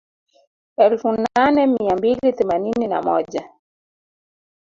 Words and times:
Elfu 0.77 1.11
nane 1.11 1.67
mia 1.67 1.95
mbili 1.95 2.33
themanini 2.33 2.87
na 2.87 3.01
moja 3.01 3.49